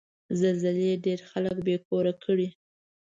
[0.39, 2.47] زلزلې ډېر خلک بې کوره کړي.